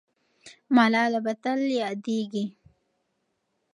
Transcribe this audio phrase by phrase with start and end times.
[0.75, 2.45] ملاله به تل یاده کېږي.